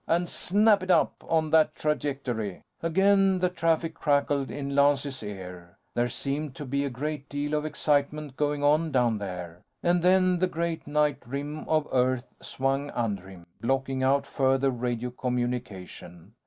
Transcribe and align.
And 0.07 0.27
snap 0.27 0.81
it 0.81 0.89
up 0.89 1.23
on 1.29 1.51
that 1.51 1.75
trajectory." 1.75 2.63
Again, 2.81 3.37
the 3.37 3.49
traffic 3.49 3.93
crackled 3.93 4.49
in 4.49 4.73
Lance's 4.75 5.21
ear. 5.21 5.77
There 5.93 6.09
seemed 6.09 6.55
to 6.55 6.65
be 6.65 6.83
a 6.83 6.89
great 6.89 7.29
deal 7.29 7.53
of 7.53 7.65
excitement 7.65 8.35
going 8.35 8.63
on 8.63 8.91
down 8.91 9.19
there. 9.19 9.61
And 9.83 10.01
then 10.01 10.39
the 10.39 10.47
great 10.47 10.87
night 10.87 11.19
rim 11.27 11.69
of 11.69 11.87
Earth 11.91 12.33
swung 12.41 12.89
under 12.95 13.29
him, 13.29 13.45
blocking 13.61 14.01
out 14.01 14.25
further 14.25 14.71
radio 14.71 15.11
communication. 15.11 16.33